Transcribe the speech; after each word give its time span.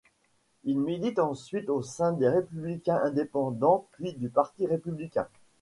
Il 0.63 0.79
milite 0.79 1.19
ensuite 1.19 1.69
au 1.69 1.83
sein 1.83 2.11
des 2.13 2.27
Républicains 2.27 2.99
indépendants 3.03 3.85
puis 3.91 4.13
du 4.13 4.29
Parti 4.31 4.65
républicain. 4.65 5.27